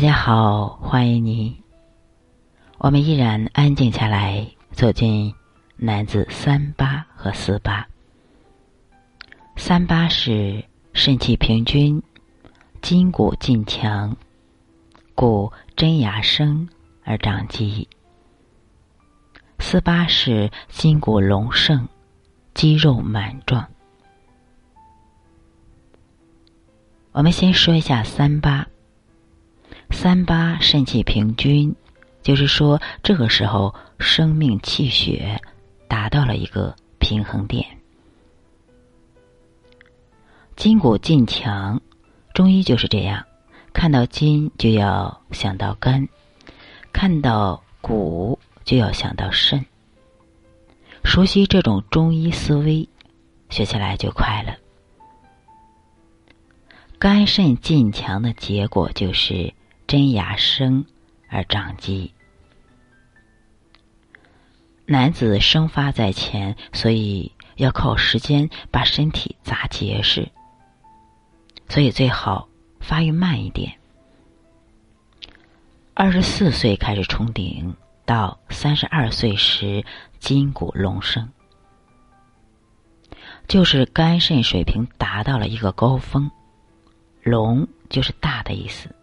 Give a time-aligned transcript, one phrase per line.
[0.00, 1.62] 大家好，欢迎你。
[2.78, 5.34] 我们依然安静下来，走进
[5.76, 7.86] 男子三八和四八。
[9.56, 12.02] 三八是肾气平均，
[12.80, 14.16] 筋骨劲强，
[15.14, 16.66] 故真牙生
[17.04, 17.86] 而长肌；
[19.58, 21.86] 四八是筋骨隆盛，
[22.54, 23.68] 肌肉满壮。
[27.12, 28.66] 我们先说一下三八。
[29.90, 31.74] 三八肾气平均，
[32.22, 35.38] 就是说这个时候生命气血
[35.88, 37.66] 达到了一个平衡点。
[40.56, 41.80] 筋骨劲强，
[42.32, 43.22] 中医就是这样，
[43.74, 46.08] 看到筋就要想到肝，
[46.92, 49.64] 看到骨就要想到肾。
[51.04, 52.88] 熟悉这种中医思维，
[53.50, 54.54] 学起来就快了。
[56.98, 59.52] 肝肾劲强的结果就是。
[59.90, 60.84] 真牙生
[61.28, 62.14] 而长肌，
[64.86, 70.30] 男子生发在前，所以要靠时间把身体砸结实，
[71.68, 73.80] 所以最好发育慢一点。
[75.94, 79.84] 二十四岁开始冲顶，到三十二岁时
[80.20, 81.28] 筋骨隆盛，
[83.48, 86.30] 就是肝肾水平达到了一个高峰。
[87.24, 88.94] 隆就是大的意思。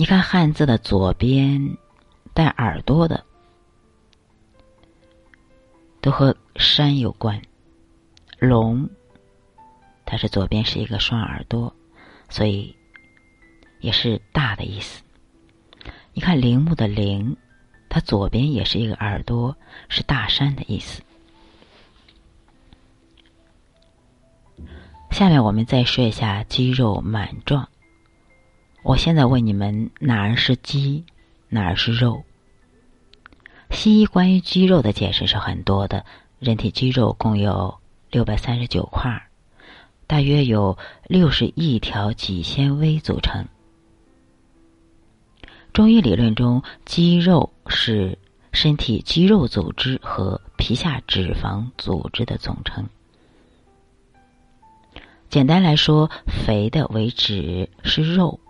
[0.00, 1.76] 你看汉字的左边
[2.32, 3.22] 带耳朵的，
[6.00, 7.38] 都和山有关。
[8.38, 8.88] 龙，
[10.06, 11.76] 它是左边是一个双耳朵，
[12.30, 12.74] 所以
[13.80, 15.02] 也是大的意思。
[16.14, 17.36] 你看陵墓的陵，
[17.90, 19.54] 它左边也是一个耳朵，
[19.90, 21.02] 是大山的意思。
[25.10, 27.68] 下面我们再说一下肌肉满壮。
[28.82, 31.04] 我现在问你们，哪儿是肌，
[31.48, 32.24] 哪儿是肉？
[33.70, 36.04] 西医关于肌肉的解释是很多的，
[36.38, 37.78] 人体肌肉共有
[38.10, 39.22] 六百三十九块，
[40.06, 43.46] 大约有六十亿条肌纤维组成。
[45.74, 48.18] 中医理论中，肌肉是
[48.52, 52.88] 身体肌肉组织和皮下脂肪组织的总称。
[55.28, 58.40] 简单来说，肥的为脂，是肉。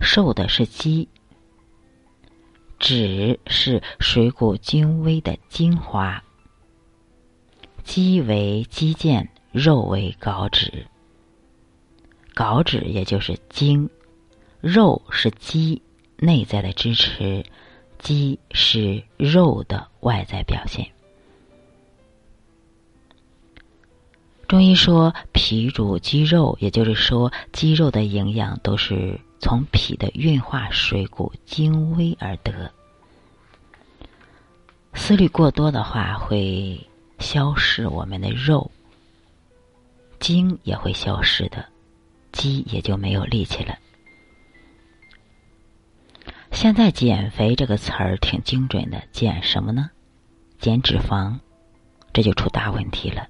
[0.00, 1.08] 瘦的是肌，
[2.78, 6.22] 脂是水谷精微的精华。
[7.82, 10.86] 肌为肌腱，肉为稿脂。
[12.34, 13.88] 稿脂也就是精，
[14.60, 15.82] 肉是肌
[16.16, 17.44] 内在的支持，
[17.98, 20.88] 肌是肉的外在表现。
[24.46, 29.18] 中医说脾主肌肉，也就是说肌肉的营养都是。
[29.40, 32.70] 从脾的运化水谷精微而得，
[34.94, 36.88] 思虑过多的话会
[37.20, 38.68] 消失我们的肉，
[40.18, 41.64] 精也会消失的，
[42.32, 43.78] 肌也就没有力气了。
[46.50, 49.88] 现在减肥这个词儿挺精准的，减什么呢？
[50.58, 51.38] 减脂肪，
[52.12, 53.28] 这就出大问题了。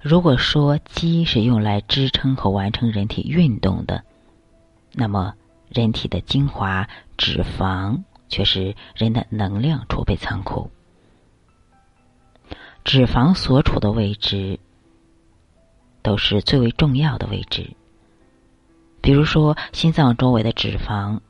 [0.00, 4.02] 如果说肌是用来支撑和完成人体运动的。
[4.92, 5.34] 那么，
[5.68, 10.70] 人体的精华脂肪却是人的能量储备仓库。
[12.84, 14.58] 脂肪所处的位置
[16.02, 17.70] 都是最为重要的位置。
[19.00, 21.20] 比如说，心脏周围的脂肪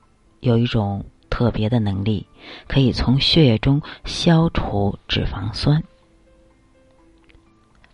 [0.40, 2.26] 有一种特别的能力，
[2.66, 5.82] 可以从血液中消除脂肪酸，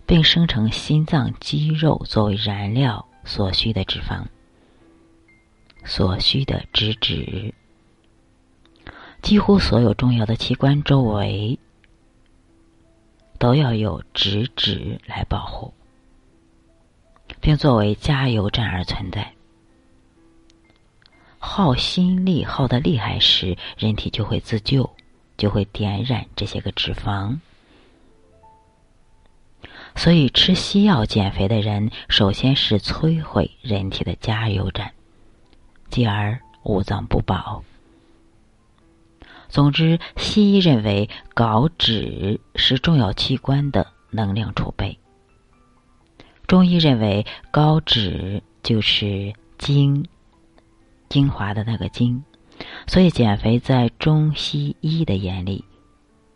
[0.07, 4.25] 并生成心脏肌肉作为燃料所需的脂肪。
[5.89, 7.55] 所需的脂质，
[9.23, 11.59] 几乎所有重要的器官周围
[13.39, 15.73] 都要有脂质来保护，
[17.41, 19.33] 并作为加油站而存在。
[21.39, 24.95] 耗心力耗得厉害时，人体就会自救，
[25.39, 27.39] 就会点燃这些个脂肪。
[29.97, 34.93] 所以，吃西药减肥的人，首先是摧毁人体的加油站。
[35.91, 37.63] 继而五脏不保。
[39.49, 44.99] 总之，西医认为睾脂是重要器官的能量储备。
[46.47, 50.07] 中医认为高脂就是精，
[51.09, 52.23] 精华的那个精。
[52.87, 55.65] 所以减肥在中西医的眼里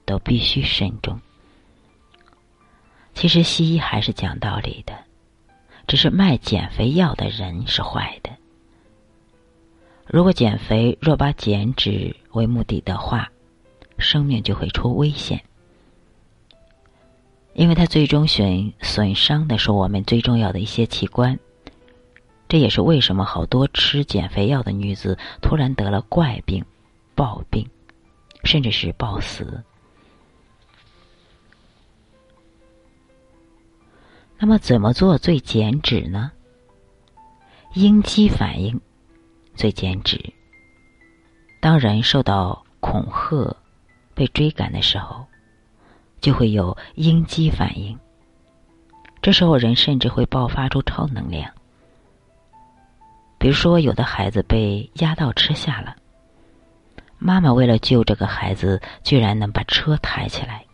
[0.05, 1.21] 都必须慎重。
[3.13, 4.97] 其实西医还是讲道理的，
[5.87, 8.31] 只是卖减肥药的人是坏的。
[10.07, 13.31] 如果减肥若把减脂为目的的话，
[13.99, 15.43] 生命就会出危险，
[17.55, 21.39] 因为它最终损损伤的是我们最重要的一些器官。
[22.49, 26.63] 这也是为什么好多吃减肥药的女子突然得了怪病、
[27.15, 27.67] 暴病，
[28.45, 29.63] 甚至是暴死。
[34.37, 36.33] 那么怎么做最减脂呢？
[37.75, 38.79] 应激反应
[39.55, 40.19] 最减脂。
[41.61, 43.57] 当人受到恐吓、
[44.15, 45.25] 被追赶的时候，
[46.21, 47.99] 就会有应激反应。
[49.21, 51.51] 这时候人甚至会爆发出超能量。
[53.39, 55.97] 比如说，有的孩子被压到车下了，
[57.19, 60.65] 妈妈为了救这个孩子，居然能把车抬起来。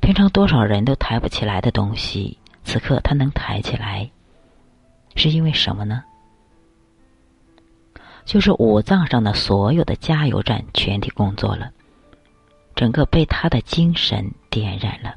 [0.00, 4.10] 平常多少人都抬不起来的东西，此刻他能抬起来，
[5.16, 6.04] 是因为什么呢？
[8.28, 11.72] 就是五脏上的所有的加油站全体工作了，
[12.74, 15.14] 整个被他的精神点燃了。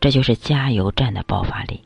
[0.00, 1.80] 这就是加油站的爆发力。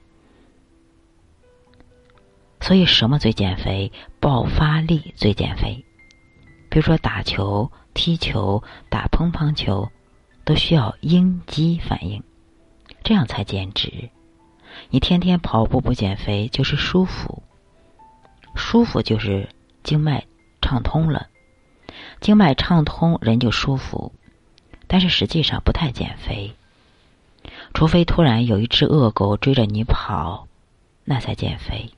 [2.63, 3.93] 所以，什么最减肥？
[4.21, 5.85] 爆发力最减肥。
[6.71, 9.87] 比如说，打球、踢球、打乒乓球，
[10.47, 12.23] 都需要应激反应，
[13.05, 14.09] 这样才减脂。
[14.89, 17.43] 你天天跑步不减肥，就是舒服。
[18.55, 19.47] 舒服就是
[19.83, 20.27] 经脉
[20.61, 21.29] 畅通了，
[22.21, 24.13] 经脉畅通，人就舒服。
[24.87, 26.53] 但是实际上不太减肥，
[27.73, 30.49] 除非突然有一只恶狗追着你跑，
[31.05, 31.93] 那才减肥。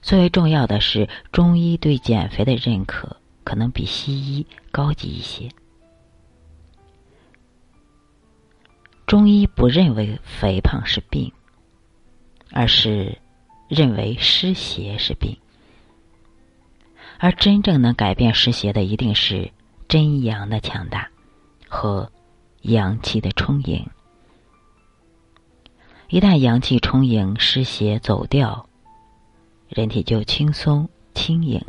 [0.00, 5.50] 最为重要的是，中医对减肥的认可可能比西医高级一些。
[9.06, 11.30] 中医不认为肥胖是病，
[12.50, 13.18] 而是
[13.68, 15.36] 认为湿邪是病。
[17.22, 19.52] 而真正能改变湿邪的，一定是
[19.86, 21.08] 真阳的强大
[21.68, 22.10] 和
[22.62, 23.86] 阳气的充盈。
[26.08, 28.66] 一旦阳气充盈，湿邪走掉。
[29.68, 31.64] 人体就轻松轻盈，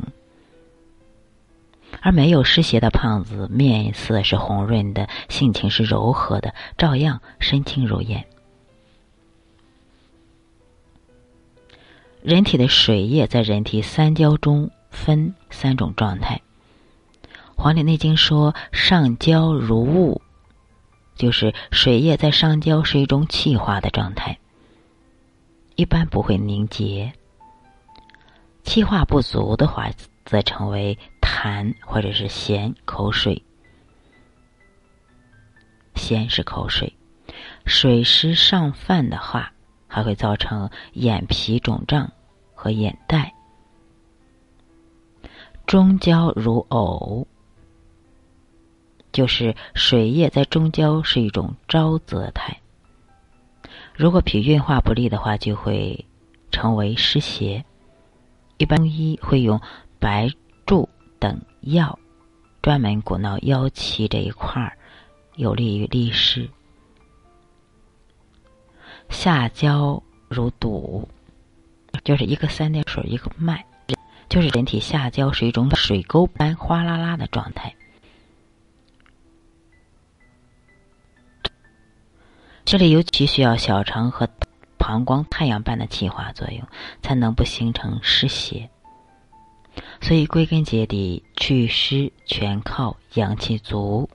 [2.01, 8.25] 而没有湿邪的胖子，面色是红润的，性情是柔和的，照样身轻如燕。
[12.23, 16.41] 人体的水液在人体三焦中分三种状态，
[17.57, 20.21] 《黄帝内经》说“上焦如雾”，
[21.15, 24.39] 就是水液在上焦是一种气化的状态，
[25.75, 27.11] 一般不会凝结。
[28.63, 29.89] 气化不足的话，
[30.23, 33.43] 则成为痰或者是涎口水。
[35.95, 36.95] 涎是口水，
[37.65, 39.51] 水湿上泛的话，
[39.87, 42.11] 还会造成眼皮肿胀
[42.53, 43.33] 和眼袋。
[45.65, 47.25] 中焦如呕，
[49.11, 52.59] 就是水液在中焦是一种沼泽态。
[53.95, 56.05] 如果脾运化不利的话，就会
[56.51, 57.63] 成为湿邪。
[58.57, 59.59] 一般中医会用
[59.99, 60.29] 白
[60.67, 60.87] 术
[61.19, 61.97] 等药，
[62.61, 64.77] 专门鼓挠腰脐这一块儿，
[65.35, 66.49] 有利于利湿。
[69.09, 71.07] 下焦如堵，
[72.03, 73.65] 就是一个三点水一个脉，
[74.33, 77.75] 就是人体下焦是一种水沟般哗啦啦的状态。
[82.65, 84.27] 这里尤其需要小肠和。
[84.75, 86.67] 膀胱太阳般的气化作用，
[87.01, 88.69] 才能不形成湿邪。
[90.01, 94.09] 所以归根结底，祛湿全靠阳气足。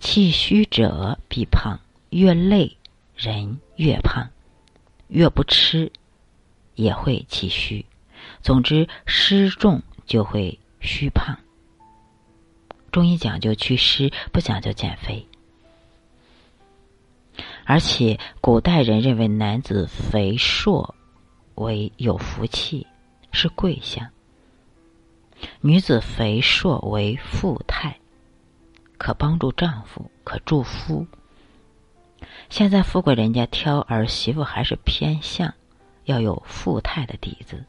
[0.00, 1.78] 气虚者必胖，
[2.10, 2.76] 越累
[3.14, 4.28] 人越胖，
[5.06, 5.92] 越不吃
[6.74, 7.86] 也会气虚。
[8.42, 11.38] 总之，湿重就会虚胖。
[12.90, 15.26] 中医讲究祛湿，不讲究减肥。
[17.64, 20.94] 而且，古代人认为男子肥硕
[21.54, 22.86] 为有福气，
[23.30, 24.08] 是贵相；
[25.60, 27.96] 女子肥硕为富态，
[28.98, 31.06] 可帮助丈夫，可助夫。
[32.50, 35.54] 现在富贵人家挑儿媳妇还是偏向
[36.04, 37.64] 要有富态的底子。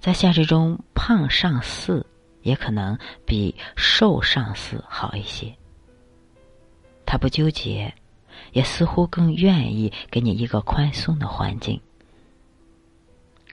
[0.00, 2.06] 在现实中，胖上司
[2.42, 5.54] 也可能比瘦上司好一些。
[7.04, 7.92] 他不纠结。
[8.52, 11.78] 也似乎更愿意给你一个宽松的环境。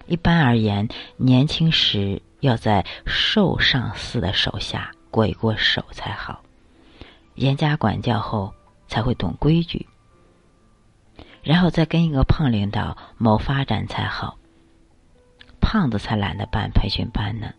[0.05, 0.87] 一般而言，
[1.17, 6.41] 年轻时要在瘦上司的手下过一过手才好，
[7.33, 8.53] 严加管教后
[8.87, 9.85] 才会懂规矩，
[11.41, 14.37] 然后再跟一个胖领导谋发展才好。
[15.65, 17.51] 胖子才懒得办培训班呢。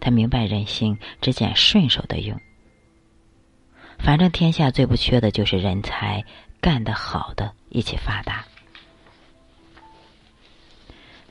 [0.00, 2.40] 他明白人性，只捡顺手的用。
[3.98, 6.24] 反正天下最不缺的就是人才，
[6.62, 8.42] 干得好的一起发达，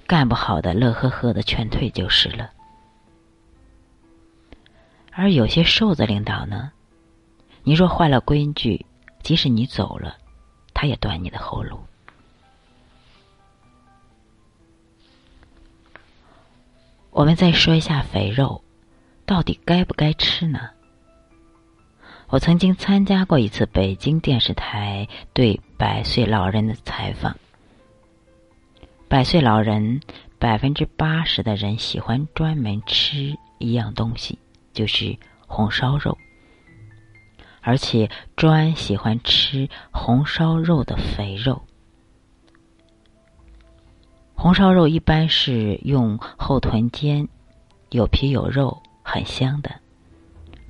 [0.06, 2.52] 干不好的乐呵呵的劝退就是了。
[5.12, 6.72] 而有些瘦子领导呢，
[7.64, 8.86] 你若坏了规矩，
[9.24, 10.16] 即使你走了，
[10.72, 11.80] 他也断你的后路。
[17.16, 18.62] 我们再说一下肥肉，
[19.26, 20.60] 到底该不该吃呢？
[22.28, 27.34] 我曾经参加过一次北京电视台对百岁老人的采访。
[29.08, 30.02] 百岁老人
[30.38, 34.38] 百分之八十的人喜欢专门吃一样东西，
[34.74, 35.18] 就是
[35.48, 36.18] 红烧肉，
[37.62, 41.66] 而且专喜欢吃红烧肉的肥肉。
[44.36, 47.28] 红烧肉一般是用后臀尖，
[47.90, 49.72] 有皮有肉，很香的。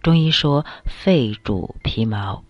[0.01, 2.43] 中医说肺主皮毛，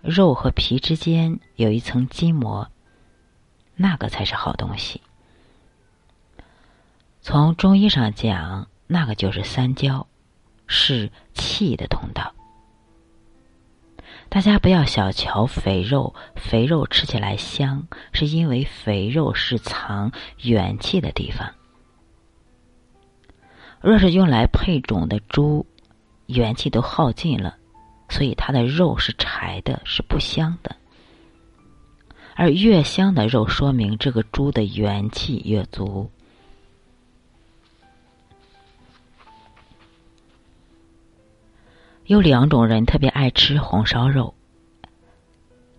[0.00, 2.68] 肉和皮之间有一层筋膜，
[3.74, 5.02] 那个才是好东西。
[7.20, 10.06] 从中医上讲，那个就是三焦，
[10.66, 12.32] 是气的通道。
[14.30, 21.50] 大家不要小瞧肥肉，肥肉吃起来香，是因为肥肉是藏元气的地方。
[23.80, 25.64] 若是用来配种的猪，
[26.26, 27.56] 元气都耗尽了，
[28.10, 30.76] 所以它的肉是柴的，是不香的。
[32.34, 36.10] 而越香的肉，说明这个猪的元气越足。
[42.08, 44.34] 有两种人特别爱吃红烧肉，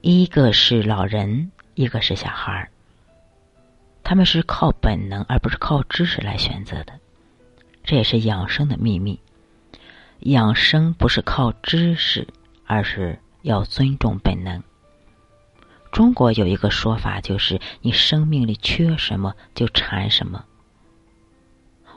[0.01, 2.69] 一个是老人，一个是小孩儿。
[4.03, 6.93] 他们是靠本能而不是靠知识来选择的，
[7.83, 9.19] 这也是养生的秘密。
[10.19, 12.27] 养生不是靠知识，
[12.67, 14.62] 而是要尊重本能。
[15.91, 20.45] 中国有一个说法，就是你生命里缺什么就馋什么。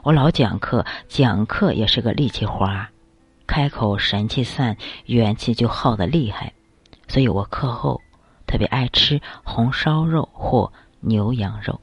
[0.01, 2.87] 我老讲课，讲课也是个力气活儿。
[3.45, 6.53] 开口神气散，元气就耗得厉害，
[7.07, 8.01] 所以我课后
[8.47, 10.71] 特别爱吃红烧肉或
[11.01, 11.79] 牛羊肉。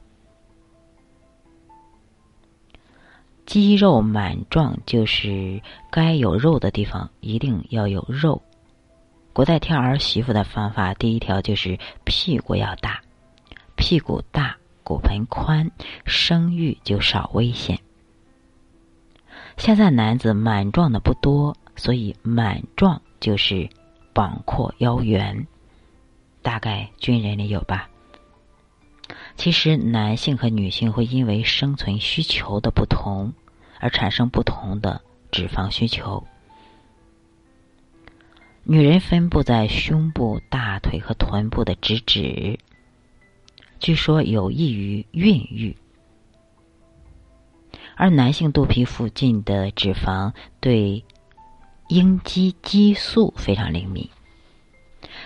[3.45, 8.41] 肌肉满壮，就是该有肉的地方一定要有肉。
[9.33, 13.01] 古代挑儿媳妇的方法，第一条就是屁股要大，
[13.75, 15.69] 屁股大，骨盆宽，
[16.05, 17.79] 生育就少危险。
[19.61, 23.69] 现在男子满壮的不多，所以满壮就是
[24.11, 25.45] 膀阔腰圆，
[26.41, 27.87] 大概军人里有吧。
[29.37, 33.33] 其实男性和女性会因为生存需求的不同
[33.79, 34.99] 而产生不同的
[35.29, 36.25] 脂肪需求。
[38.63, 42.57] 女人分布在胸部、大腿和臀部的直指，
[43.79, 45.77] 据说有益于孕育。
[47.95, 51.03] 而男性肚皮附近的脂肪对
[51.89, 54.09] 应激激素非常灵敏，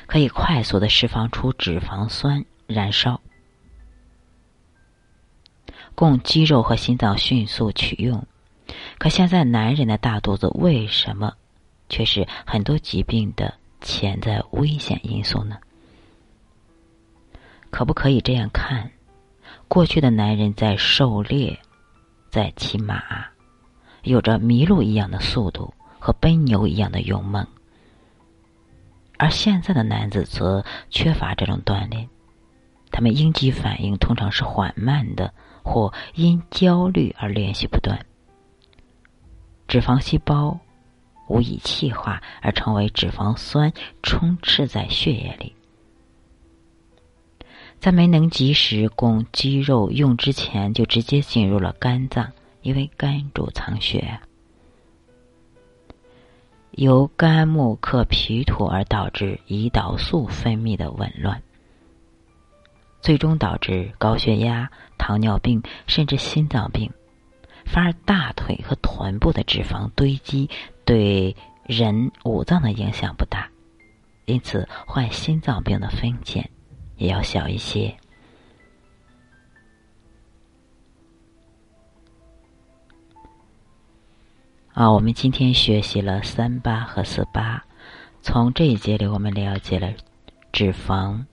[0.08, 3.22] 可以快速的释放出脂肪酸燃烧，
[5.94, 8.26] 供肌肉和心脏迅速取用。
[8.98, 11.34] 可现在男人的大肚子为什么
[11.88, 15.58] 却是很多疾病的潜在危险因素呢？
[17.70, 18.92] 可不可以这样看？
[19.68, 21.60] 过去的男人在狩猎。
[22.36, 23.02] 在骑马，
[24.04, 27.48] 有着麋鹿一样的速度和奔牛一样的勇猛，
[29.18, 32.10] 而现在的男子则缺乏这种锻炼，
[32.92, 38.06] 他们应激反应通常是缓慢的，或因焦虑而连续不断，
[39.66, 40.60] 脂肪细胞
[41.30, 43.72] 无以气化而成为脂肪酸，
[44.04, 45.56] 充斥在血液里。
[47.80, 54.20] 在没能及时供肌肉用之前，就直接进入了肝脏，因为肝主藏血，
[56.72, 61.44] 由肝木克脾土而导致胰岛素分泌的紊乱，
[63.02, 66.92] 最终导致高血压、糖尿病，甚至心脏病。
[67.66, 70.50] 反而大腿和臀部的脂肪堆积
[70.86, 73.50] 对人五脏的影响不大，
[74.26, 76.50] 因此患心脏病的风险。
[76.98, 77.96] 也要小一些。
[84.74, 87.64] 啊，我们今天学习了三八和四八，
[88.22, 89.94] 从这一节里我们了解了
[90.52, 91.24] 脂肪，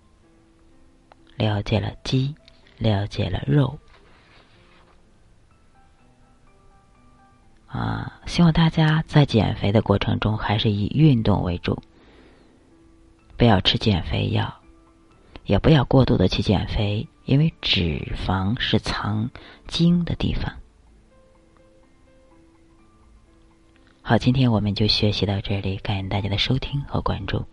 [1.37, 2.33] 了解了肌，
[2.78, 3.76] 了解了肉
[7.66, 8.21] 啊。
[8.26, 11.83] 希望大家在减肥的过程中还是以运动为主，
[13.37, 14.62] 不要吃减肥药，
[15.45, 19.31] 也不要过度的去减肥，因为脂肪是藏
[19.67, 20.53] 精的地方。
[24.03, 27.45] 好，今天我们就学习到这里，感谢大家的收听和关注。